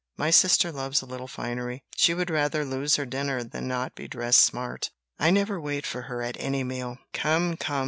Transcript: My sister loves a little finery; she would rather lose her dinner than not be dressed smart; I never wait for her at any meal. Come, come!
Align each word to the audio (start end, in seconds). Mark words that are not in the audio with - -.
My 0.17 0.31
sister 0.31 0.71
loves 0.71 1.03
a 1.03 1.05
little 1.05 1.27
finery; 1.27 1.83
she 1.95 2.15
would 2.15 2.31
rather 2.31 2.65
lose 2.65 2.95
her 2.95 3.05
dinner 3.05 3.43
than 3.43 3.67
not 3.67 3.93
be 3.93 4.07
dressed 4.07 4.41
smart; 4.43 4.89
I 5.19 5.29
never 5.29 5.61
wait 5.61 5.85
for 5.85 6.01
her 6.09 6.23
at 6.23 6.37
any 6.39 6.63
meal. 6.63 6.97
Come, 7.13 7.55
come! 7.55 7.79